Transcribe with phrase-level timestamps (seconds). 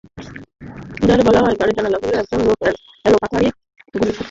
[1.01, 2.59] এজাহারে বলা হয়, গাড়ির জানালা খুলে একজন লোক
[3.05, 4.19] এলোপাতাড়ি চার-পাঁচটি গুলি ছুড়েছে।